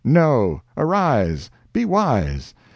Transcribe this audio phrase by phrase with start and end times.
[0.03, 1.51] No!—arise!
[1.73, 2.55] Be wise!